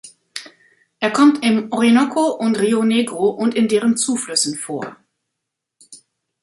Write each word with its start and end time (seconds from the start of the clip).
Er 0.99 1.11
kommt 1.11 1.45
im 1.45 1.71
Orinoco 1.71 2.31
und 2.31 2.59
Rio 2.59 2.81
Negro 2.81 3.29
und 3.29 3.53
in 3.53 3.67
deren 3.67 3.97
Zuflüssen 3.97 4.55
vor. 4.55 4.95